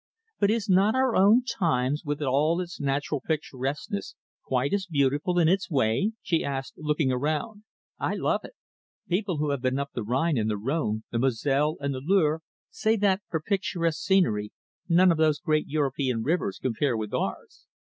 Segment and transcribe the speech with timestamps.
[0.39, 5.47] "But is not our own Thames, with all its natural picturesqueness, quite as beautiful in
[5.47, 7.61] its way?" she asked, looking around.
[7.99, 8.53] "I love it.
[9.07, 12.41] People who have been up the Rhine and the Rhone, the Moselle and the Loire,
[12.71, 14.51] say that for picturesque scenery
[14.89, 17.67] none of those great European rivers compare with ours."